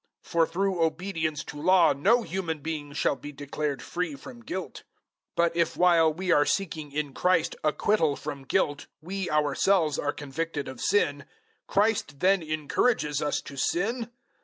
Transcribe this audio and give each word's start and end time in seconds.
For 0.23 0.47
through 0.47 0.81
obedience 0.83 1.43
to 1.43 1.61
Law 1.61 1.93
no 1.93 2.23
human 2.23 2.57
being 2.61 2.91
shall 2.93 3.15
be 3.15 3.31
declared 3.31 3.83
free 3.83 4.15
from 4.15 4.39
guilt. 4.43 4.79
002:017 5.35 5.35
But 5.35 5.55
if 5.55 5.77
while 5.77 6.11
we 6.11 6.31
are 6.31 6.43
seeking 6.43 6.91
in 6.91 7.13
Christ 7.13 7.55
acquittal 7.63 8.15
from 8.15 8.43
guilt 8.45 8.87
we 8.99 9.29
ourselves 9.29 9.99
are 9.99 10.11
convicted 10.11 10.67
of 10.67 10.81
sin, 10.81 11.25
Christ 11.67 12.19
then 12.19 12.41
encourages 12.41 13.21
us 13.21 13.41
to 13.41 13.55
sin! 13.57 14.09